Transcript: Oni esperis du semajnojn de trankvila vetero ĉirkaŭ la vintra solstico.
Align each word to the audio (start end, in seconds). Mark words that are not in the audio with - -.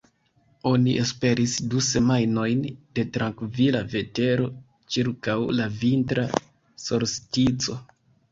Oni 0.67 0.93
esperis 1.01 1.51
du 1.73 1.81
semajnojn 1.87 2.63
de 2.99 3.03
trankvila 3.17 3.81
vetero 3.93 4.47
ĉirkaŭ 4.95 5.37
la 5.61 5.67
vintra 5.85 6.27
solstico. 6.87 7.77